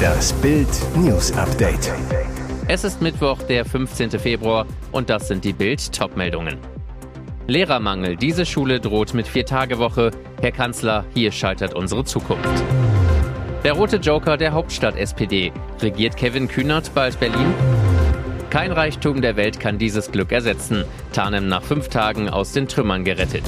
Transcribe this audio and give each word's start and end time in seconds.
Das 0.00 0.32
Bild 0.34 0.68
News 0.96 1.32
Update. 1.32 1.92
Es 2.68 2.84
ist 2.84 3.02
Mittwoch, 3.02 3.42
der 3.42 3.64
15. 3.64 4.10
Februar 4.18 4.66
und 4.92 5.10
das 5.10 5.28
sind 5.28 5.44
die 5.44 5.52
Bild 5.52 5.92
Topmeldungen. 5.92 6.56
Lehrermangel. 7.46 8.16
Diese 8.16 8.46
Schule 8.46 8.80
droht 8.80 9.12
mit 9.12 9.26
Vier-Tage-Woche. 9.26 10.12
Herr 10.40 10.52
Kanzler, 10.52 11.04
hier 11.14 11.32
scheitert 11.32 11.74
unsere 11.74 12.04
Zukunft. 12.04 12.62
Der 13.64 13.72
rote 13.72 13.96
Joker 13.96 14.36
der 14.36 14.52
Hauptstadt 14.52 14.96
SPD. 14.96 15.52
Regiert 15.80 16.16
Kevin 16.16 16.48
Kühnert 16.48 16.94
bald 16.94 17.18
Berlin? 17.20 17.52
Kein 18.50 18.72
Reichtum 18.72 19.20
der 19.20 19.36
Welt 19.36 19.60
kann 19.60 19.78
dieses 19.78 20.10
Glück 20.10 20.32
ersetzen. 20.32 20.84
Tarnem 21.12 21.48
nach 21.48 21.62
fünf 21.62 21.88
Tagen 21.88 22.28
aus 22.28 22.52
den 22.52 22.68
Trümmern 22.68 23.04
gerettet. 23.04 23.44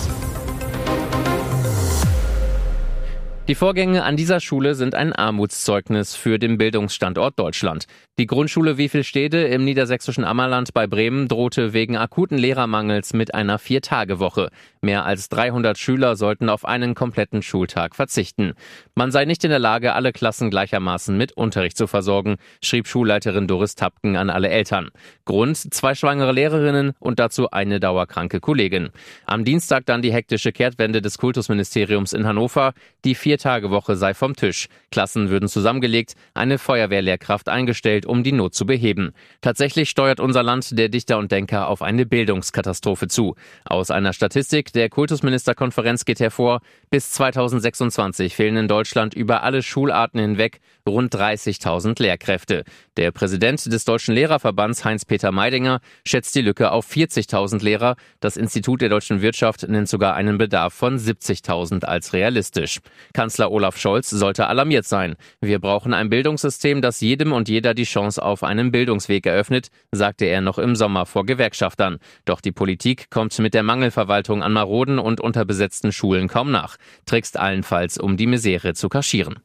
Die 3.49 3.57
Vorgänge 3.57 4.05
an 4.05 4.17
dieser 4.17 4.39
Schule 4.39 4.77
sind 4.77 4.95
ein 4.95 5.13
Armutszeugnis 5.13 6.15
für 6.15 6.39
den 6.39 6.59
Bildungsstandort 6.59 7.37
Deutschland. 7.37 7.87
Die 8.19 8.27
Grundschule 8.27 8.77
Wievielstede 8.77 9.45
im 9.45 9.65
niedersächsischen 9.65 10.25
Ammerland 10.25 10.75
bei 10.75 10.87
Bremen 10.87 11.29
drohte 11.29 11.73
wegen 11.73 11.97
akuten 11.97 12.37
Lehrermangels 12.37 13.15
mit 13.15 13.33
einer 13.33 13.59
Vier-Tage-Woche. 13.59 14.51
Mehr 14.83 15.07
als 15.07 15.31
300 15.31 15.79
Schüler 15.79 16.15
sollten 16.15 16.51
auf 16.51 16.67
einen 16.67 16.95
kompletten 16.95 17.41
Schultag 17.41 17.97
verzichten. 17.97 18.53
Man 18.95 19.13
sei 19.13 19.25
nicht 19.25 19.45
in 19.45 19.51
der 19.51 19.59
Lage, 19.59 19.95
alle 19.95 20.13
Klassen 20.13 20.51
gleichermaßen 20.51 21.17
mit 21.17 21.33
Unterricht 21.33 21.79
zu 21.79 21.87
versorgen, 21.87 22.37
schrieb 22.63 22.87
Schulleiterin 22.87 23.47
Doris 23.47 23.77
Tapken 23.77 24.17
an 24.17 24.29
alle 24.29 24.51
Eltern. 24.51 24.91
Grund 25.25 25.57
zwei 25.57 25.95
schwangere 25.95 26.33
Lehrerinnen 26.33 26.93
und 26.99 27.19
dazu 27.19 27.51
eine 27.51 27.81
dauerkranke 27.81 28.41
Kollegin. 28.41 28.91
Am 29.25 29.47
Dienstag 29.47 29.87
dann 29.87 30.03
die 30.03 30.13
hektische 30.13 30.53
Kehrtwende 30.53 31.01
des 31.01 31.17
Kultusministeriums 31.17 32.13
in 32.13 32.27
Hannover. 32.27 32.75
Die 33.07 33.15
Vier-Tage-Woche 33.15 33.97
sei 33.97 34.13
vom 34.13 34.37
Tisch. 34.37 34.69
Klassen 34.91 35.31
würden 35.31 35.49
zusammengelegt, 35.49 36.13
eine 36.35 36.59
Feuerwehrlehrkraft 36.59 37.49
eingestellt, 37.49 38.02
um 38.07 38.23
die 38.23 38.33
Not 38.33 38.55
zu 38.55 38.67
beheben. 38.67 39.13
Tatsächlich 39.41 39.91
steuert 39.91 40.21
unser 40.21 40.43
Land 40.43 40.79
der 40.79 40.89
Dichter 40.89 41.19
und 41.19 41.33
Denker 41.33 41.69
auf 41.69 41.83
eine 41.83 42.07
Bildungskatastrophe 42.07 43.09
zu. 43.09 43.35
Aus 43.65 43.91
einer 43.91 44.13
Statistik 44.13 44.73
der 44.73 44.89
Kultusministerkonferenz 44.89 46.05
geht 46.05 46.21
hervor, 46.21 46.61
bis 46.91 47.11
2026 47.13 48.37
fehlen 48.37 48.57
in 48.57 48.69
Deutschland 48.69 49.15
über 49.15 49.43
alle 49.43 49.63
Schularten 49.63 50.21
hinweg 50.21 50.61
rund 50.89 51.15
30.000 51.15 52.01
Lehrkräfte. 52.03 52.65
Der 52.97 53.11
Präsident 53.13 53.65
des 53.73 53.85
Deutschen 53.85 54.15
Lehrerverbands 54.15 54.85
Heinz-Peter 54.85 55.33
Meidinger 55.33 55.81
schätzt 56.07 56.35
die 56.35 56.43
Lücke 56.43 56.73
auf 56.73 56.91
40.000 56.91 57.63
Lehrer. 57.63 57.97
Das 58.21 58.37
Institut 58.37 58.81
der 58.81 58.89
deutschen 58.89 59.23
Wirtschaft 59.23 59.69
nennt 59.69 59.89
sogar 59.89 60.15
einen 60.15 60.39
Bedarf 60.39 60.75
von 60.75 60.99
70.000 60.99 61.85
als 61.85 62.13
realistisch. 62.13 62.81
Kanzler 63.13 63.51
Olaf 63.51 63.79
Scholz 63.79 64.11
sollte 64.11 64.47
alarmiert 64.47 64.85
sein. 64.85 65.17
Wir 65.41 65.59
brauchen 65.59 65.95
ein 65.95 66.11
Bildungssystem, 66.11 66.83
das 66.83 67.01
jedem 67.01 67.33
und 67.33 67.49
jeder 67.49 67.75
die 67.75 67.85
Chance 67.85 68.23
auf 68.23 68.43
einen 68.43 68.73
Bildungsweg 68.73 69.27
eröffnet, 69.27 69.69
sagte 69.93 70.25
er 70.27 70.41
noch 70.41 70.59
im 70.59 70.77
Sommer 70.77 71.07
vor 71.07 71.25
Gewerkschaftern. 71.25 71.99
Doch 72.25 72.41
die 72.41 72.53
Politik 72.53 73.11
kommt 73.11 73.39
mit 73.39 73.55
der 73.55 73.63
Mangelverwaltung 73.63 74.43
an 74.43 74.53
maroden 74.53 74.99
und 74.99 75.21
unterbesetzten 75.21 75.93
Schulen 75.93 76.29
kaum 76.29 76.51
nach, 76.51 76.77
trickst 77.07 77.39
allenfalls, 77.39 77.99
um 77.99 78.17
die 78.17 78.27
Misere 78.27 78.75
zu 78.75 78.89
kaschieren. 78.89 79.41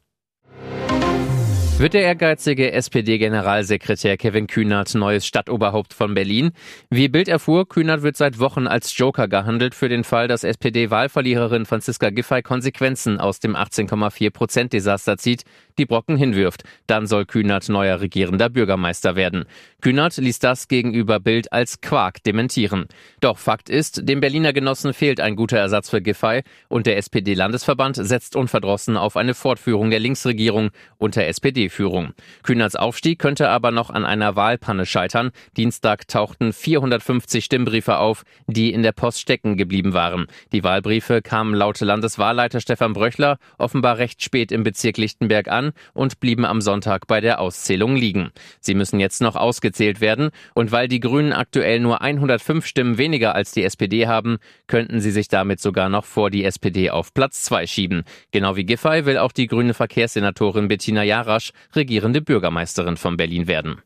Wird 1.78 1.94
der 1.94 2.02
ehrgeizige 2.02 2.72
SPD-Generalsekretär 2.72 4.16
Kevin 4.16 4.48
Kühnert 4.48 4.96
neues 4.96 5.24
Stadtoberhaupt 5.24 5.94
von 5.94 6.12
Berlin? 6.12 6.50
Wie 6.90 7.06
Bild 7.06 7.28
erfuhr, 7.28 7.68
Kühnert 7.68 8.02
wird 8.02 8.16
seit 8.16 8.40
Wochen 8.40 8.66
als 8.66 8.98
Joker 8.98 9.28
gehandelt 9.28 9.76
für 9.76 9.88
den 9.88 10.02
Fall, 10.02 10.26
dass 10.26 10.42
SPD-Wahlverliererin 10.42 11.66
Franziska 11.66 12.10
Giffey 12.10 12.42
Konsequenzen 12.42 13.20
aus 13.20 13.38
dem 13.38 13.54
18,4 13.54 14.30
Prozent 14.32 14.72
Desaster 14.72 15.18
zieht, 15.18 15.44
die 15.78 15.86
Brocken 15.86 16.16
hinwirft. 16.16 16.64
Dann 16.88 17.06
soll 17.06 17.26
Kühnert 17.26 17.68
neuer 17.68 18.00
regierender 18.00 18.48
Bürgermeister 18.48 19.14
werden. 19.14 19.44
Kühnert 19.80 20.16
ließ 20.16 20.40
das 20.40 20.66
gegenüber 20.66 21.20
Bild 21.20 21.52
als 21.52 21.80
Quark 21.80 22.24
dementieren. 22.24 22.86
Doch 23.20 23.38
Fakt 23.38 23.70
ist, 23.70 24.08
dem 24.08 24.18
Berliner 24.18 24.52
Genossen 24.52 24.92
fehlt 24.92 25.20
ein 25.20 25.36
guter 25.36 25.58
Ersatz 25.58 25.90
für 25.90 26.02
Giffey 26.02 26.42
und 26.66 26.88
der 26.88 26.96
SPD-Landesverband 26.96 27.94
setzt 28.04 28.34
unverdrossen 28.34 28.96
auf 28.96 29.16
eine 29.16 29.34
Fortführung 29.34 29.90
der 29.90 30.00
Linksregierung 30.00 30.70
unter 30.96 31.24
SPD-Führung. 31.68 32.12
Kühnerts 32.42 32.76
Aufstieg 32.76 33.18
könnte 33.18 33.48
aber 33.48 33.70
noch 33.70 33.90
an 33.90 34.04
einer 34.04 34.36
Wahlpanne 34.36 34.86
scheitern. 34.86 35.30
Dienstag 35.56 36.08
tauchten 36.08 36.52
450 36.52 37.44
Stimmbriefe 37.44 37.98
auf, 37.98 38.24
die 38.46 38.72
in 38.72 38.82
der 38.82 38.92
Post 38.92 39.20
stecken 39.20 39.56
geblieben 39.56 39.92
waren. 39.92 40.26
Die 40.52 40.64
Wahlbriefe 40.64 41.22
kamen 41.22 41.54
laut 41.54 41.80
Landeswahlleiter 41.80 42.60
Stefan 42.60 42.92
Bröchler 42.92 43.38
offenbar 43.58 43.98
recht 43.98 44.22
spät 44.22 44.50
im 44.50 44.64
Bezirk 44.64 44.96
Lichtenberg 44.96 45.48
an 45.48 45.72
und 45.94 46.20
blieben 46.20 46.44
am 46.44 46.60
Sonntag 46.60 47.06
bei 47.06 47.20
der 47.20 47.40
Auszählung 47.40 47.94
liegen. 47.94 48.30
Sie 48.60 48.74
müssen 48.74 48.98
jetzt 48.98 49.20
noch 49.20 49.36
ausgezählt 49.36 50.00
werden 50.00 50.30
und 50.54 50.72
weil 50.72 50.88
die 50.88 51.00
Grünen 51.00 51.32
aktuell 51.32 51.80
nur 51.80 52.00
105 52.00 52.66
Stimmen 52.66 52.98
weniger 52.98 53.34
als 53.34 53.52
die 53.52 53.64
SPD 53.64 54.06
haben, 54.06 54.38
könnten 54.66 55.00
sie 55.00 55.10
sich 55.10 55.28
damit 55.28 55.60
sogar 55.60 55.88
noch 55.88 56.04
vor 56.04 56.30
die 56.30 56.44
SPD 56.44 56.90
auf 56.90 57.14
Platz 57.14 57.42
2 57.42 57.66
schieben. 57.66 58.04
Genau 58.32 58.56
wie 58.56 58.64
Giffey 58.64 59.04
will 59.04 59.18
auch 59.18 59.32
die 59.32 59.46
grüne 59.46 59.74
Verkehrssenatorin 59.74 60.68
Bettina 60.68 61.02
Jarasch 61.02 61.52
regierende 61.74 62.20
Bürgermeisterin 62.20 62.96
von 62.96 63.16
Berlin 63.16 63.46
werden. 63.46 63.82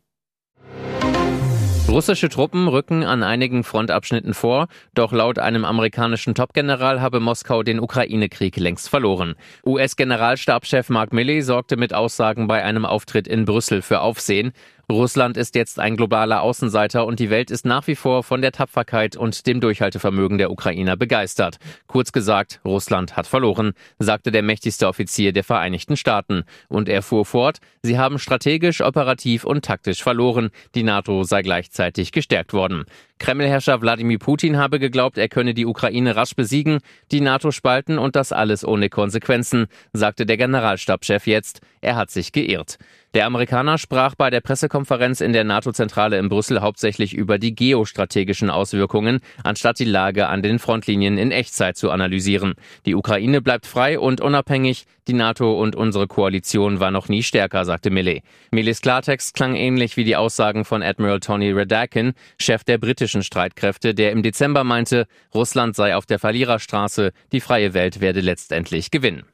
Russische 1.93 2.31
Truppen 2.31 2.69
rücken 2.69 3.05
an 3.05 3.22
einigen 3.22 3.65
Frontabschnitten 3.65 4.33
vor, 4.33 4.69
doch 4.94 5.12
laut 5.12 5.38
einem 5.38 5.66
amerikanischen 5.66 6.34
Topgeneral 6.34 7.03
habe 7.03 7.21
Moskau 7.21 7.62
den 7.62 7.81
Ukraine-Krieg 7.81 8.56
längst 8.56 8.88
verloren. 8.88 9.34
US-Generalstabschef 9.66 10.88
Mark 10.88 11.12
Milley 11.12 11.43
sorgte 11.43 11.77
mit 11.77 11.93
Aussagen 11.93 12.47
bei 12.47 12.65
einem 12.65 12.87
Auftritt 12.87 13.28
in 13.28 13.44
Brüssel 13.44 13.83
für 13.83 14.00
Aufsehen. 14.00 14.53
Russland 14.92 15.36
ist 15.36 15.54
jetzt 15.54 15.78
ein 15.78 15.97
globaler 15.97 16.42
Außenseiter 16.42 17.06
und 17.06 17.19
die 17.19 17.30
Welt 17.30 17.50
ist 17.50 17.64
nach 17.64 17.86
wie 17.86 17.97
vor 17.97 18.22
von 18.22 18.42
der 18.42 18.53
Tapferkeit 18.53 19.16
und 19.16 19.47
dem 19.47 19.60
Durchhaltevermögen 19.60 20.38
der 20.38 20.50
Ukrainer 20.50 20.97
begeistert. 20.97 21.56
Kurz 21.86 22.12
gesagt, 22.12 22.60
Russland 22.64 23.16
hat 23.16 23.26
verloren, 23.26 23.72
sagte 23.98 24.30
der 24.30 24.42
mächtigste 24.42 24.86
Offizier 24.86 25.32
der 25.32 25.44
Vereinigten 25.44 25.97
Staaten. 25.97 26.44
Und 26.69 26.88
er 26.88 27.03
fuhr 27.03 27.25
fort, 27.25 27.58
sie 27.82 27.98
haben 27.98 28.19
strategisch, 28.19 28.82
operativ 28.82 29.44
und 29.44 29.64
taktisch 29.64 30.03
verloren. 30.03 30.50
Die 30.75 30.82
NATO 30.82 31.24
sei 31.24 31.42
gleichzeitig 31.42 32.12
gestärkt 32.12 32.53
worden. 32.53 32.84
Kremlherrscher 33.22 33.81
Wladimir 33.81 34.19
Putin 34.19 34.59
habe 34.59 34.81
geglaubt, 34.81 35.16
er 35.16 35.28
könne 35.28 35.55
die 35.55 35.65
Ukraine 35.65 36.16
rasch 36.16 36.34
besiegen, 36.34 36.81
die 37.12 37.21
NATO 37.21 37.53
spalten 37.53 37.97
und 37.97 38.16
das 38.16 38.33
alles 38.33 38.65
ohne 38.65 38.88
Konsequenzen, 38.88 39.69
sagte 39.93 40.27
der 40.27 40.37
Generalstabschef 40.37 41.28
jetzt. 41.28 41.60
Er 41.83 41.94
hat 41.94 42.10
sich 42.10 42.33
geirrt. 42.33 42.78
Der 43.15 43.27
Amerikaner 43.27 43.77
sprach 43.77 44.15
bei 44.15 44.31
der 44.31 44.41
Pressekonferenz 44.41 45.21
in 45.21 45.34
der 45.34 45.44
NATO-Zentrale 45.44 46.19
in 46.19 46.31
Brüssel 46.31 46.62
hauptsächlich 46.62 47.12
über 47.12 47.38
die 47.38 47.55
geostrategischen 47.55 48.49
Auswirkungen, 48.49 49.21
anstatt 49.44 49.78
die 49.78 49.84
Lage 49.84 50.28
an 50.28 50.43
den 50.43 50.59
Frontlinien 50.59 51.19
in 51.19 51.31
Echtzeit 51.31 51.77
zu 51.77 51.91
analysieren. 51.91 52.54
Die 52.87 52.94
Ukraine 52.94 53.43
bleibt 53.43 53.66
frei 53.66 53.99
und 53.99 54.22
unabhängig. 54.22 54.87
Die 55.09 55.12
NATO 55.12 55.60
und 55.60 55.75
unsere 55.75 56.06
Koalition 56.06 56.81
war 56.81 56.93
noch 56.93 57.09
nie 57.09 57.25
stärker, 57.25 57.65
sagte 57.65 57.91
Millet. 57.91 58.22
Millets 58.53 58.81
Klartext 58.81 59.34
klang 59.34 59.56
ähnlich 59.56 59.97
wie 59.97 60.04
die 60.04 60.16
Aussagen 60.16 60.65
von 60.65 60.83
Admiral 60.83 61.21
Tony 61.21 61.50
Radakin, 61.50 62.15
Chef 62.39 62.65
der 62.65 62.78
britischen 62.78 63.12
Streitkräfte, 63.21 63.95
der 63.95 64.12
im 64.12 64.23
Dezember 64.23 64.65
meinte, 64.65 65.06
Russland 65.34 65.77
sei 65.77 65.95
auf 65.95 66.06
der 66.06 66.19
Verliererstraße, 66.19 67.12
die 67.33 67.41
freie 67.43 67.75
Welt 67.75 68.00
werde 68.00 68.23
letztendlich 68.23 68.91
gewinnen. 68.91 69.25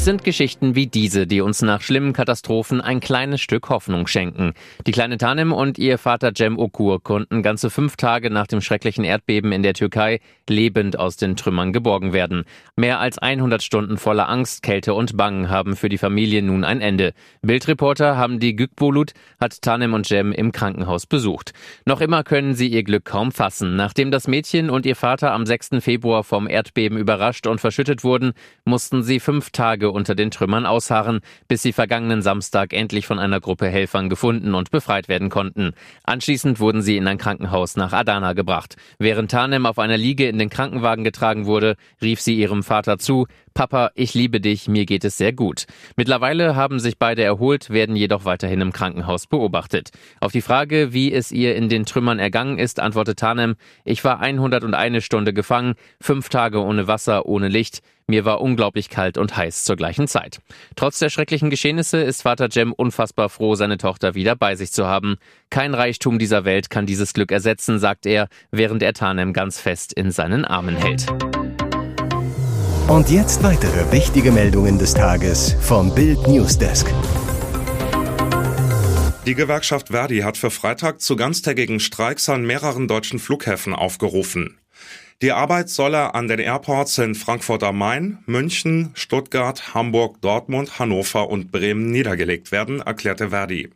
Es 0.00 0.06
sind 0.06 0.24
Geschichten 0.24 0.74
wie 0.74 0.86
diese, 0.86 1.26
die 1.26 1.42
uns 1.42 1.60
nach 1.60 1.82
schlimmen 1.82 2.14
Katastrophen 2.14 2.80
ein 2.80 3.00
kleines 3.00 3.42
Stück 3.42 3.68
Hoffnung 3.68 4.06
schenken. 4.06 4.54
Die 4.86 4.92
kleine 4.92 5.18
Tanem 5.18 5.52
und 5.52 5.76
ihr 5.76 5.98
Vater 5.98 6.32
Cem 6.34 6.58
Okur 6.58 7.02
konnten 7.02 7.42
ganze 7.42 7.68
fünf 7.68 7.96
Tage 7.96 8.30
nach 8.30 8.46
dem 8.46 8.62
schrecklichen 8.62 9.04
Erdbeben 9.04 9.52
in 9.52 9.62
der 9.62 9.74
Türkei 9.74 10.20
lebend 10.48 10.98
aus 10.98 11.18
den 11.18 11.36
Trümmern 11.36 11.74
geborgen 11.74 12.14
werden. 12.14 12.44
Mehr 12.76 12.98
als 12.98 13.18
100 13.18 13.62
Stunden 13.62 13.98
voller 13.98 14.30
Angst, 14.30 14.62
Kälte 14.62 14.94
und 14.94 15.18
Bangen 15.18 15.50
haben 15.50 15.76
für 15.76 15.90
die 15.90 15.98
Familie 15.98 16.40
nun 16.40 16.64
ein 16.64 16.80
Ende. 16.80 17.12
Bildreporter 17.42 18.16
haben 18.16 18.40
die 18.40 18.56
Gükbulut, 18.56 19.12
hat 19.38 19.60
Tanem 19.60 19.92
und 19.92 20.06
Cem 20.06 20.32
im 20.32 20.50
Krankenhaus 20.50 21.04
besucht. 21.04 21.52
Noch 21.84 22.00
immer 22.00 22.24
können 22.24 22.54
sie 22.54 22.68
ihr 22.68 22.84
Glück 22.84 23.04
kaum 23.04 23.32
fassen. 23.32 23.76
Nachdem 23.76 24.10
das 24.10 24.26
Mädchen 24.26 24.70
und 24.70 24.86
ihr 24.86 24.96
Vater 24.96 25.32
am 25.32 25.44
6. 25.44 25.72
Februar 25.80 26.24
vom 26.24 26.48
Erdbeben 26.48 26.96
überrascht 26.96 27.46
und 27.46 27.60
verschüttet 27.60 28.02
wurden, 28.02 28.32
mussten 28.64 29.02
sie 29.02 29.20
fünf 29.20 29.50
Tage 29.50 29.89
Unter 29.92 30.14
den 30.14 30.30
Trümmern 30.30 30.66
ausharren, 30.66 31.20
bis 31.48 31.62
sie 31.62 31.72
vergangenen 31.72 32.22
Samstag 32.22 32.72
endlich 32.72 33.06
von 33.06 33.18
einer 33.18 33.40
Gruppe 33.40 33.68
Helfern 33.68 34.08
gefunden 34.08 34.54
und 34.54 34.70
befreit 34.70 35.08
werden 35.08 35.28
konnten. 35.28 35.72
Anschließend 36.04 36.60
wurden 36.60 36.82
sie 36.82 36.96
in 36.96 37.06
ein 37.06 37.18
Krankenhaus 37.18 37.76
nach 37.76 37.92
Adana 37.92 38.32
gebracht. 38.32 38.76
Während 38.98 39.30
Tanem 39.30 39.66
auf 39.66 39.78
einer 39.78 39.96
Liege 39.96 40.28
in 40.28 40.38
den 40.38 40.50
Krankenwagen 40.50 41.04
getragen 41.04 41.46
wurde, 41.46 41.76
rief 42.00 42.20
sie 42.20 42.34
ihrem 42.34 42.62
Vater 42.62 42.98
zu, 42.98 43.26
Papa, 43.54 43.90
ich 43.94 44.14
liebe 44.14 44.40
dich, 44.40 44.68
mir 44.68 44.86
geht 44.86 45.04
es 45.04 45.16
sehr 45.16 45.32
gut. 45.32 45.66
Mittlerweile 45.96 46.56
haben 46.56 46.78
sich 46.78 46.98
beide 46.98 47.22
erholt, 47.22 47.70
werden 47.70 47.96
jedoch 47.96 48.24
weiterhin 48.24 48.60
im 48.60 48.72
Krankenhaus 48.72 49.26
beobachtet. 49.26 49.90
Auf 50.20 50.32
die 50.32 50.40
Frage, 50.40 50.92
wie 50.92 51.12
es 51.12 51.32
ihr 51.32 51.56
in 51.56 51.68
den 51.68 51.84
Trümmern 51.84 52.18
ergangen 52.18 52.58
ist, 52.58 52.80
antwortet 52.80 53.18
Tanem, 53.18 53.56
ich 53.84 54.04
war 54.04 54.20
101 54.20 55.04
Stunde 55.04 55.32
gefangen, 55.32 55.74
fünf 56.00 56.28
Tage 56.28 56.62
ohne 56.62 56.86
Wasser, 56.86 57.26
ohne 57.26 57.48
Licht. 57.48 57.80
Mir 58.06 58.24
war 58.24 58.40
unglaublich 58.40 58.88
kalt 58.88 59.18
und 59.18 59.36
heiß 59.36 59.62
zur 59.62 59.76
gleichen 59.76 60.08
Zeit. 60.08 60.40
Trotz 60.74 60.98
der 60.98 61.10
schrecklichen 61.10 61.48
Geschehnisse 61.48 61.98
ist 61.98 62.22
Vater 62.22 62.48
Jem 62.50 62.72
unfassbar 62.72 63.28
froh, 63.28 63.54
seine 63.54 63.78
Tochter 63.78 64.16
wieder 64.16 64.34
bei 64.34 64.56
sich 64.56 64.72
zu 64.72 64.86
haben. 64.86 65.16
Kein 65.48 65.74
Reichtum 65.74 66.18
dieser 66.18 66.44
Welt 66.44 66.70
kann 66.70 66.86
dieses 66.86 67.12
Glück 67.12 67.30
ersetzen, 67.30 67.78
sagt 67.78 68.06
er, 68.06 68.28
während 68.50 68.82
er 68.82 68.94
Tanem 68.94 69.32
ganz 69.32 69.60
fest 69.60 69.92
in 69.92 70.10
seinen 70.10 70.44
Armen 70.44 70.74
hält. 70.74 71.06
Und 72.90 73.08
jetzt 73.08 73.44
weitere 73.44 73.92
wichtige 73.92 74.32
Meldungen 74.32 74.76
des 74.76 74.94
Tages 74.94 75.54
vom 75.60 75.94
Bild 75.94 76.26
Newsdesk. 76.26 76.92
Die 79.24 79.36
Gewerkschaft 79.36 79.90
Verdi 79.90 80.22
hat 80.22 80.36
für 80.36 80.50
Freitag 80.50 81.00
zu 81.00 81.14
ganztägigen 81.14 81.78
Streiks 81.78 82.28
an 82.28 82.44
mehreren 82.44 82.88
deutschen 82.88 83.20
Flughäfen 83.20 83.74
aufgerufen. 83.74 84.58
Die 85.22 85.30
Arbeit 85.30 85.68
solle 85.68 86.16
an 86.16 86.26
den 86.26 86.40
Airports 86.40 86.98
in 86.98 87.14
Frankfurt 87.14 87.62
am 87.62 87.78
Main, 87.78 88.18
München, 88.26 88.90
Stuttgart, 88.94 89.72
Hamburg, 89.72 90.20
Dortmund, 90.20 90.80
Hannover 90.80 91.30
und 91.30 91.52
Bremen 91.52 91.92
niedergelegt 91.92 92.50
werden, 92.50 92.80
erklärte 92.80 93.28
Verdi. 93.28 93.70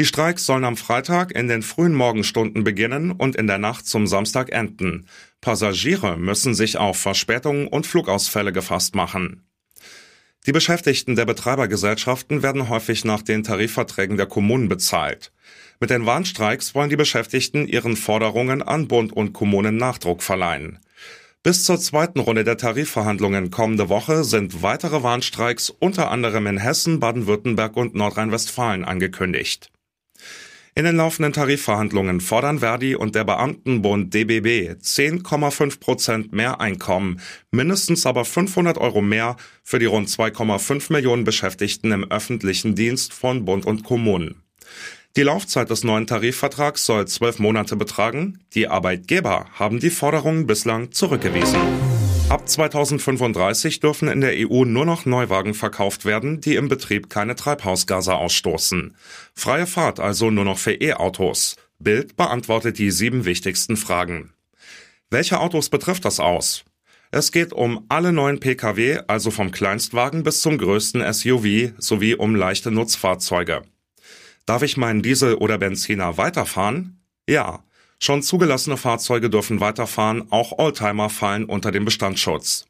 Die 0.00 0.04
Streiks 0.04 0.46
sollen 0.46 0.64
am 0.64 0.76
Freitag 0.76 1.30
in 1.30 1.46
den 1.46 1.62
frühen 1.62 1.94
Morgenstunden 1.94 2.64
beginnen 2.64 3.12
und 3.12 3.36
in 3.36 3.46
der 3.46 3.58
Nacht 3.58 3.86
zum 3.86 4.08
Samstag 4.08 4.50
enden. 4.50 5.06
Passagiere 5.42 6.16
müssen 6.16 6.54
sich 6.54 6.78
auf 6.78 6.96
Verspätungen 6.96 7.66
und 7.66 7.84
Flugausfälle 7.84 8.52
gefasst 8.52 8.94
machen. 8.94 9.44
Die 10.46 10.52
Beschäftigten 10.52 11.16
der 11.16 11.24
Betreibergesellschaften 11.24 12.42
werden 12.44 12.68
häufig 12.68 13.04
nach 13.04 13.22
den 13.22 13.42
Tarifverträgen 13.42 14.16
der 14.16 14.26
Kommunen 14.26 14.68
bezahlt. 14.68 15.32
Mit 15.80 15.90
den 15.90 16.06
Warnstreiks 16.06 16.76
wollen 16.76 16.90
die 16.90 16.96
Beschäftigten 16.96 17.66
ihren 17.66 17.96
Forderungen 17.96 18.62
an 18.62 18.86
Bund 18.86 19.12
und 19.12 19.32
Kommunen 19.32 19.76
Nachdruck 19.76 20.22
verleihen. 20.22 20.78
Bis 21.42 21.64
zur 21.64 21.80
zweiten 21.80 22.20
Runde 22.20 22.44
der 22.44 22.56
Tarifverhandlungen 22.56 23.50
kommende 23.50 23.88
Woche 23.88 24.22
sind 24.22 24.62
weitere 24.62 25.02
Warnstreiks 25.02 25.70
unter 25.70 26.12
anderem 26.12 26.46
in 26.46 26.58
Hessen, 26.58 27.00
Baden-Württemberg 27.00 27.76
und 27.76 27.96
Nordrhein-Westfalen 27.96 28.84
angekündigt. 28.84 29.72
In 30.74 30.84
den 30.84 30.96
laufenden 30.96 31.34
Tarifverhandlungen 31.34 32.22
fordern 32.22 32.60
Verdi 32.60 32.94
und 32.94 33.14
der 33.14 33.24
Beamtenbund 33.24 34.14
DBB 34.14 34.80
10,5 34.80 35.80
Prozent 35.80 36.32
mehr 36.32 36.62
Einkommen, 36.62 37.20
mindestens 37.50 38.06
aber 38.06 38.24
500 38.24 38.78
Euro 38.78 39.02
mehr 39.02 39.36
für 39.62 39.78
die 39.78 39.84
rund 39.84 40.08
2,5 40.08 40.90
Millionen 40.90 41.24
Beschäftigten 41.24 41.92
im 41.92 42.10
öffentlichen 42.10 42.74
Dienst 42.74 43.12
von 43.12 43.44
Bund 43.44 43.66
und 43.66 43.84
Kommunen. 43.84 44.42
Die 45.14 45.22
Laufzeit 45.22 45.68
des 45.68 45.84
neuen 45.84 46.06
Tarifvertrags 46.06 46.86
soll 46.86 47.06
zwölf 47.06 47.38
Monate 47.38 47.76
betragen. 47.76 48.38
Die 48.54 48.68
Arbeitgeber 48.68 49.44
haben 49.52 49.78
die 49.78 49.90
Forderungen 49.90 50.46
bislang 50.46 50.90
zurückgewiesen. 50.92 51.60
Ab 52.28 52.48
2035 52.48 53.80
dürfen 53.80 54.08
in 54.08 54.20
der 54.20 54.32
EU 54.34 54.64
nur 54.64 54.86
noch 54.86 55.04
Neuwagen 55.04 55.54
verkauft 55.54 56.04
werden, 56.04 56.40
die 56.40 56.54
im 56.54 56.68
Betrieb 56.68 57.10
keine 57.10 57.36
Treibhausgase 57.36 58.14
ausstoßen. 58.14 58.96
Freie 59.34 59.66
Fahrt 59.66 60.00
also 60.00 60.30
nur 60.30 60.44
noch 60.44 60.58
für 60.58 60.72
E-Autos. 60.72 61.56
Bild 61.78 62.16
beantwortet 62.16 62.78
die 62.78 62.90
sieben 62.90 63.24
wichtigsten 63.24 63.76
Fragen. 63.76 64.32
Welche 65.10 65.40
Autos 65.40 65.68
betrifft 65.68 66.04
das 66.04 66.20
aus? 66.20 66.64
Es 67.10 67.30
geht 67.30 67.52
um 67.52 67.84
alle 67.90 68.10
neuen 68.10 68.40
Pkw, 68.40 69.00
also 69.06 69.30
vom 69.30 69.50
Kleinstwagen 69.50 70.22
bis 70.22 70.40
zum 70.40 70.56
größten 70.56 71.12
SUV 71.12 71.74
sowie 71.76 72.14
um 72.14 72.34
leichte 72.34 72.70
Nutzfahrzeuge. 72.70 73.62
Darf 74.46 74.62
ich 74.62 74.78
meinen 74.78 75.02
Diesel 75.02 75.34
oder 75.34 75.58
Benziner 75.58 76.16
weiterfahren? 76.16 77.02
Ja. 77.28 77.64
Schon 78.04 78.20
zugelassene 78.24 78.76
Fahrzeuge 78.76 79.30
dürfen 79.30 79.60
weiterfahren, 79.60 80.26
auch 80.32 80.58
Oldtimer 80.58 81.08
fallen 81.08 81.44
unter 81.44 81.70
den 81.70 81.84
Bestandsschutz. 81.84 82.66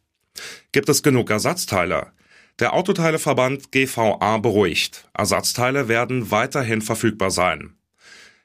Gibt 0.73 0.90
es 0.90 1.02
genug 1.02 1.31
Ersatzteile? 1.31 2.12
Der 2.58 2.75
Autoteileverband 2.75 3.73
GVA 3.73 4.37
beruhigt. 4.37 5.08
Ersatzteile 5.14 5.88
werden 5.88 6.31
weiterhin 6.31 6.82
verfügbar 6.82 7.31
sein. 7.31 7.79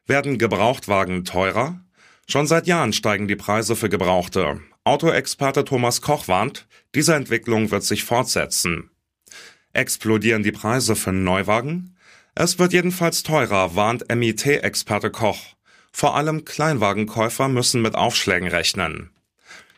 Werden 0.06 0.38
Gebrauchtwagen 0.38 1.26
teurer? 1.26 1.82
Schon 2.26 2.48
seit 2.48 2.68
Jahren 2.68 2.94
steigen 2.94 3.28
die 3.28 3.36
Preise 3.36 3.76
für 3.76 3.90
Gebrauchte. 3.90 4.62
Autoexperte 4.86 5.66
Thomas 5.66 6.00
Koch 6.00 6.30
warnt, 6.30 6.68
diese 6.96 7.16
Entwicklung 7.16 7.70
wird 7.70 7.84
sich 7.84 8.06
fortsetzen. 8.06 8.92
Explodieren 9.74 10.42
die 10.42 10.54
Preise 10.54 10.96
für 10.96 11.12
Neuwagen? 11.12 11.98
Es 12.34 12.60
wird 12.60 12.72
jedenfalls 12.72 13.24
teurer, 13.24 13.76
warnt 13.76 14.08
MIT-Experte 14.08 15.12
Koch. 15.12 15.57
Vor 16.00 16.16
allem 16.16 16.46
Kleinwagenkäufer 16.46 17.48
müssen 17.48 17.82
mit 17.82 17.96
Aufschlägen 17.96 18.48
rechnen. 18.48 19.10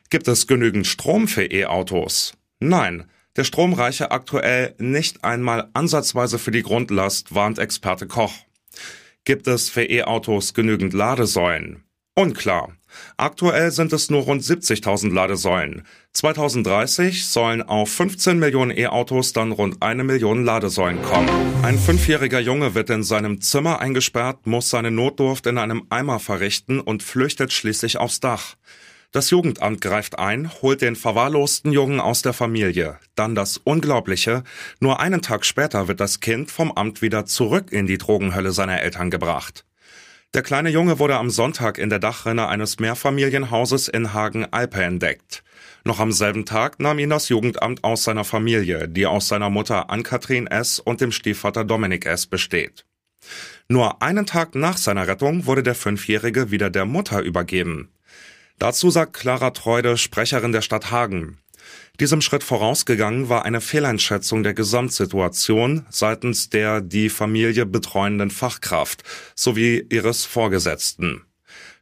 Gibt 0.10 0.27
es 0.27 0.48
genügend 0.48 0.86
Strom 0.86 1.30
für 1.30 1.45
E-Autos? 1.45 2.33
Nein, 2.60 3.10
der 3.38 3.45
Strom 3.45 3.71
reiche 3.71 4.12
aktuell 4.12 4.75
nicht 4.80 5.24
einmal 5.24 5.69
ansatzweise 5.71 6.38
für 6.38 6.51
die 6.51 6.62
Grundlast, 6.62 7.33
warnt 7.33 7.57
Experte 7.57 8.06
Koch. 8.06 8.33
Gibt 9.24 9.48
es 9.48 9.69
für 9.69 9.86
E-Autos 9.86 10.54
genügend 10.54 10.92
Ladesäulen? 10.92 11.86
Unklar. 12.16 12.75
Aktuell 13.18 13.72
sind 13.72 13.94
es 13.94 14.10
nur 14.10 14.24
rund 14.24 14.42
70.000 14.42 15.14
Ladesäulen. 15.14 15.84
2030 16.14 17.26
sollen 17.26 17.62
auf 17.62 17.90
15 17.92 18.40
Millionen 18.40 18.76
E-Autos 18.76 19.34
dann 19.34 19.52
rund 19.52 19.82
eine 19.82 20.04
Million 20.04 20.44
Ladesäulen 20.44 21.02
kommen. 21.02 21.30
Ein 21.64 21.78
fünfjähriger 21.78 22.40
Junge 22.40 22.76
wird 22.76 22.90
in 22.90 23.04
seinem 23.04 23.42
Zimmer 23.42 23.80
eingesperrt, 23.80 24.48
muss 24.48 24.70
seine 24.70 24.92
Notdurft 24.92 25.46
in 25.46 25.58
einem 25.58 25.84
Eimer 25.90 26.20
verrichten 26.20 26.80
und 26.80 27.04
flüchtet 27.04 27.54
schließlich 27.54 27.98
aufs 27.98 28.20
Dach. 28.20 28.56
Das 29.12 29.32
Jugendamt 29.32 29.82
greift 29.82 30.20
ein, 30.20 30.52
holt 30.62 30.84
den 30.84 30.96
verwahrlosten 30.96 31.72
Jungen 31.72 32.00
aus 32.00 32.22
der 32.22 32.34
Familie. 32.34 33.00
Dann 33.16 33.34
das 33.34 33.58
Unglaubliche, 33.58 34.44
nur 34.80 35.00
einen 35.00 35.24
Tag 35.24 35.46
später 35.46 35.88
wird 35.88 36.00
das 36.00 36.20
Kind 36.20 36.52
vom 36.52 36.72
Amt 36.72 37.02
wieder 37.02 37.26
zurück 37.26 37.72
in 37.72 37.88
die 37.88 37.98
Drogenhölle 37.98 38.52
seiner 38.52 38.82
Eltern 38.82 39.10
gebracht. 39.10 39.66
Der 40.36 40.44
kleine 40.44 40.70
Junge 40.70 41.00
wurde 41.00 41.18
am 41.18 41.31
Sonntag 41.31 41.80
in 41.80 41.90
der 41.90 41.98
Dachrinne 41.98 42.48
eines 42.48 42.80
Mehrfamilienhauses 42.80 43.88
in 43.88 44.14
Hagen-Alpe 44.14 44.84
entdeckt. 44.84 45.44
Noch 45.84 46.00
am 46.00 46.12
selben 46.12 46.46
Tag 46.46 46.80
nahm 46.80 47.00
ihn 47.00 47.10
das 47.10 47.30
Jugendamt 47.30 47.84
aus 47.84 48.04
seiner 48.04 48.24
Familie, 48.24 48.88
die 48.88 49.08
aus 49.08 49.28
seiner 49.28 49.50
Mutter 49.50 49.90
Ann-Kathrin 49.90 50.46
S. 50.46 50.80
und 50.80 51.02
dem 51.02 51.12
Stiefvater 51.12 51.66
Dominik 51.66 52.06
S. 52.06 52.28
besteht. 52.28 52.86
Nur 53.70 54.04
einen 54.04 54.28
Tag 54.28 54.54
nach 54.54 54.78
seiner 54.78 55.08
Rettung 55.08 55.48
wurde 55.48 55.64
der 55.64 55.74
Fünfjährige 55.74 56.52
wieder 56.52 56.70
der 56.70 56.86
Mutter 56.86 57.22
übergeben. 57.22 57.90
Dazu 58.60 58.92
sagt 58.92 59.14
Clara 59.14 59.50
Treude, 59.50 59.98
Sprecherin 59.98 60.52
der 60.52 60.62
Stadt 60.62 60.92
Hagen. 60.92 61.40
Diesem 62.00 62.21
Schritt 62.21 62.44
vorausgegangen 62.44 63.30
war 63.30 63.45
eine 63.45 63.62
Fehleinschätzung 63.62 64.44
der 64.44 64.54
Gesamtsituation 64.54 65.86
seitens 65.89 66.49
der 66.49 66.81
die 66.81 67.09
Familie 67.09 67.66
betreuenden 67.66 68.31
Fachkraft 68.31 69.04
sowie 69.35 69.85
ihres 69.90 70.26
Vorgesetzten. 70.26 71.23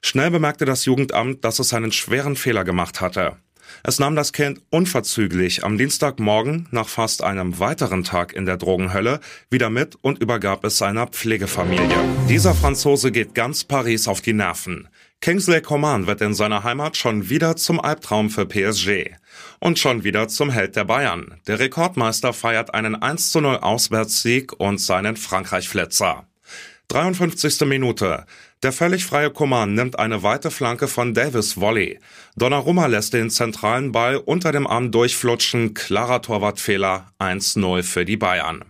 Schnell 0.01 0.31
bemerkte 0.31 0.65
das 0.65 0.85
Jugendamt, 0.85 1.43
dass 1.43 1.59
es 1.59 1.73
einen 1.73 1.91
schweren 1.91 2.35
Fehler 2.35 2.63
gemacht 2.63 3.01
hatte. 3.01 3.37
Es 3.83 3.99
nahm 3.99 4.15
das 4.15 4.33
Kind 4.33 4.61
unverzüglich 4.69 5.63
am 5.63 5.77
Dienstagmorgen 5.77 6.67
nach 6.71 6.87
fast 6.87 7.23
einem 7.23 7.59
weiteren 7.59 8.03
Tag 8.03 8.33
in 8.33 8.45
der 8.45 8.57
Drogenhölle 8.57 9.19
wieder 9.49 9.69
mit 9.69 9.95
und 10.01 10.19
übergab 10.19 10.63
es 10.63 10.77
seiner 10.77 11.07
Pflegefamilie. 11.07 11.97
Dieser 12.29 12.53
Franzose 12.53 13.11
geht 13.11 13.35
ganz 13.35 13.63
Paris 13.63 14.07
auf 14.07 14.21
die 14.21 14.33
Nerven. 14.33 14.87
Kingsley 15.19 15.61
Coman 15.61 16.05
wird 16.05 16.21
in 16.21 16.33
seiner 16.33 16.63
Heimat 16.63 16.95
schon 16.95 17.29
wieder 17.29 17.55
zum 17.55 17.79
Albtraum 17.79 18.29
für 18.29 18.45
PSG. 18.45 19.15
Und 19.59 19.79
schon 19.79 20.03
wieder 20.03 20.27
zum 20.27 20.49
Held 20.49 20.75
der 20.75 20.85
Bayern. 20.85 21.39
Der 21.47 21.59
Rekordmeister 21.59 22.33
feiert 22.33 22.73
einen 22.73 22.95
1 22.95 23.31
zu 23.31 23.41
0 23.41 23.57
Auswärtssieg 23.57 24.53
und 24.59 24.79
seinen 24.79 25.17
Frankreich-Flitzer. 25.17 26.27
53. 26.89 27.61
Minute. 27.61 28.25
Der 28.63 28.71
völlig 28.71 29.05
freie 29.05 29.29
Coman 29.29 29.73
nimmt 29.73 29.99
eine 29.99 30.23
weite 30.23 30.51
Flanke 30.51 30.87
von 30.87 31.13
Davis 31.13 31.57
Volley. 31.57 31.99
Donnarumma 32.35 32.85
lässt 32.85 33.13
den 33.13 33.29
zentralen 33.29 33.91
Ball 33.91 34.17
unter 34.17 34.51
dem 34.51 34.65
Arm 34.65 34.91
durchflutschen. 34.91 35.73
Klarer 35.73 36.21
Torwartfehler. 36.21 37.11
1-0 37.19 37.83
für 37.83 38.05
die 38.05 38.17
Bayern. 38.17 38.63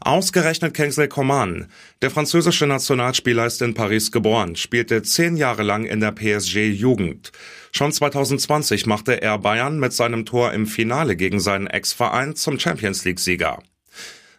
Ausgerechnet 0.00 0.74
Kingsley 0.74 1.08
Coman. 1.08 1.66
Der 2.02 2.10
französische 2.10 2.66
Nationalspieler 2.66 3.46
ist 3.46 3.60
in 3.62 3.74
Paris 3.74 4.12
geboren, 4.12 4.56
spielte 4.56 5.02
zehn 5.02 5.36
Jahre 5.36 5.62
lang 5.62 5.84
in 5.84 6.00
der 6.00 6.12
PSG-Jugend. 6.12 7.32
Schon 7.72 7.92
2020 7.92 8.86
machte 8.86 9.20
er 9.20 9.38
Bayern 9.38 9.78
mit 9.78 9.92
seinem 9.92 10.24
Tor 10.24 10.52
im 10.52 10.66
Finale 10.66 11.16
gegen 11.16 11.40
seinen 11.40 11.66
Ex-Verein 11.66 12.36
zum 12.36 12.58
Champions 12.58 13.04
League-Sieger. 13.04 13.58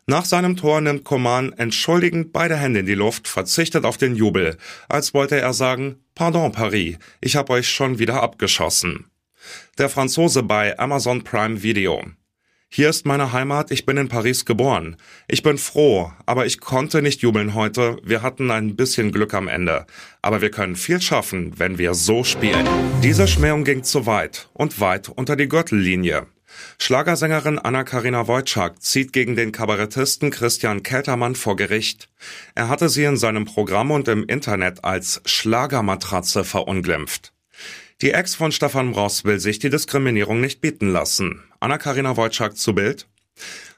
Nach 0.09 0.25
seinem 0.25 0.57
Tor 0.57 0.81
nimmt 0.81 1.03
Coman 1.03 1.53
entschuldigend 1.53 2.33
beide 2.33 2.55
Hände 2.57 2.79
in 2.79 2.87
die 2.87 2.95
Luft, 2.95 3.27
verzichtet 3.27 3.85
auf 3.85 3.97
den 3.97 4.15
Jubel, 4.15 4.57
als 4.87 5.13
wollte 5.13 5.39
er 5.39 5.53
sagen, 5.53 5.97
Pardon 6.15 6.51
Paris, 6.51 6.97
ich 7.21 7.35
hab 7.35 7.51
euch 7.51 7.69
schon 7.69 7.99
wieder 7.99 8.23
abgeschossen. 8.23 9.05
Der 9.77 9.87
Franzose 9.87 10.41
bei 10.41 10.77
Amazon 10.79 11.23
Prime 11.23 11.61
Video. 11.61 12.03
Hier 12.71 12.91
ist 12.91 13.03
meine 13.07 13.33
Heimat, 13.33 13.71
ich 13.71 13.87
bin 13.87 13.97
in 13.97 14.09
Paris 14.09 14.45
geboren. 14.45 14.95
Ich 15.27 15.41
bin 15.41 15.57
froh, 15.57 16.11
aber 16.27 16.45
ich 16.45 16.59
konnte 16.59 17.01
nicht 17.01 17.23
jubeln 17.23 17.55
heute. 17.55 17.97
Wir 18.03 18.21
hatten 18.21 18.51
ein 18.51 18.75
bisschen 18.75 19.11
Glück 19.11 19.33
am 19.33 19.47
Ende. 19.47 19.87
Aber 20.21 20.41
wir 20.41 20.51
können 20.51 20.75
viel 20.75 21.01
schaffen, 21.01 21.53
wenn 21.57 21.79
wir 21.79 21.95
so 21.95 22.23
spielen. 22.23 22.67
Diese 23.01 23.27
Schmähung 23.27 23.63
ging 23.63 23.83
zu 23.83 24.05
weit 24.05 24.49
und 24.53 24.79
weit 24.79 25.09
unter 25.09 25.35
die 25.35 25.49
Gürtellinie. 25.49 26.27
Schlagersängerin 26.77 27.57
Anna-Karina 27.57 28.27
Wojcik 28.27 28.79
zieht 28.83 29.13
gegen 29.13 29.35
den 29.35 29.51
Kabarettisten 29.51 30.29
Christian 30.29 30.83
Keltermann 30.83 31.33
vor 31.33 31.55
Gericht. 31.55 32.07
Er 32.53 32.69
hatte 32.69 32.87
sie 32.87 33.03
in 33.03 33.17
seinem 33.17 33.45
Programm 33.45 33.89
und 33.89 34.07
im 34.07 34.25
Internet 34.25 34.83
als 34.83 35.23
Schlagermatratze 35.25 36.43
verunglimpft. 36.43 37.33
Die 38.01 38.11
Ex 38.11 38.33
von 38.33 38.53
Stefan 38.53 38.93
Ross 38.93 39.25
will 39.25 39.41
sich 39.41 39.59
die 39.59 39.69
Diskriminierung 39.69 40.39
nicht 40.39 40.61
bieten 40.61 40.89
lassen. 40.89 41.43
Anna-Karina 41.59 42.15
Wojcik 42.15 42.55
zu 42.55 42.73
Bild. 42.73 43.09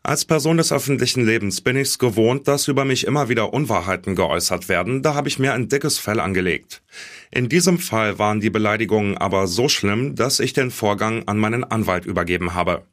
Als 0.04 0.26
Person 0.26 0.58
des 0.58 0.72
öffentlichen 0.72 1.26
Lebens 1.26 1.62
bin 1.62 1.76
ich's 1.76 1.98
gewohnt, 1.98 2.48
dass 2.48 2.68
über 2.68 2.86
mich 2.86 3.08
immer 3.08 3.30
wieder 3.30 3.52
Unwahrheiten 3.52 4.16
geäußert 4.16 4.70
werden, 4.70 5.02
da 5.02 5.16
habe 5.16 5.28
ich 5.28 5.40
mir 5.40 5.54
ein 5.54 5.70
dickes 5.70 5.98
Fell 5.98 6.20
angelegt. 6.20 6.84
In 7.32 7.50
diesem 7.50 7.80
Fall 7.80 8.20
waren 8.20 8.42
die 8.42 8.52
Beleidigungen 8.52 9.18
aber 9.18 9.48
so 9.48 9.68
schlimm, 9.68 10.14
dass 10.16 10.40
ich 10.40 10.54
den 10.54 10.70
Vorgang 10.70 11.28
an 11.28 11.40
meinen 11.40 11.64
Anwalt 11.64 12.06
übergeben 12.06 12.54
habe. 12.54 12.86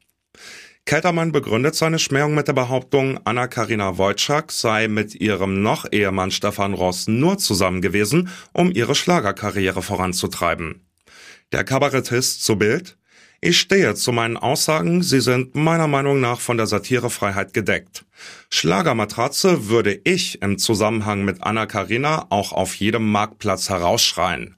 Keltermann 0.87 1.33
begründet 1.33 1.75
seine 1.75 1.99
Schmähung 1.99 2.35
mit 2.35 2.49
der 2.49 2.55
Behauptung, 2.55 3.21
Anna-Karina 3.25 3.99
Wojcik 3.99 4.51
sei 4.51 4.89
mit 4.89 5.15
ihrem 5.15 5.61
noch 5.61 5.85
Ehemann 5.93 6.31
Stefan 6.31 6.73
Ross 6.73 7.07
nur 7.07 7.37
zusammen 7.37 7.83
gewesen, 7.83 8.31
um 8.55 8.73
ihre 8.73 8.95
Schlagerkarriere 8.95 9.83
voranzutreiben. 9.83 10.88
Der 11.53 11.65
Kabarettist 11.65 12.45
zu 12.45 12.57
Bild 12.57 12.99
ich 13.41 13.61
stehe 13.61 13.95
zu 13.95 14.11
meinen 14.11 14.37
Aussagen, 14.37 15.01
sie 15.05 15.21
sind 15.21 15.55
meiner 15.55 15.87
Meinung 15.87 16.21
nach 16.21 16.41
von 16.41 16.57
der 16.57 16.67
Satirefreiheit 16.67 17.55
gedeckt. 17.55 18.05
Schlagermatratze 18.51 19.69
würde 19.69 20.01
ich 20.03 20.43
im 20.43 20.59
Zusammenhang 20.59 21.25
mit 21.25 21.45
Anna 21.45 21.67
Karina 21.67 22.27
auch 22.31 22.51
auf 22.51 22.75
jedem 22.75 23.13
Marktplatz 23.13 23.69
herausschreien. 23.69 24.57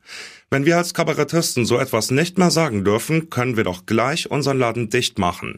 Wenn 0.49 0.65
wir 0.65 0.79
als 0.79 0.95
Kabarettisten 0.95 1.67
so 1.67 1.79
etwas 1.79 2.11
nicht 2.11 2.39
mehr 2.39 2.51
sagen 2.51 2.83
dürfen, 2.83 3.29
können 3.29 3.59
wir 3.59 3.65
doch 3.65 3.85
gleich 3.85 4.31
unseren 4.31 4.59
Laden 4.59 4.89
dicht 4.89 5.19
machen. 5.19 5.57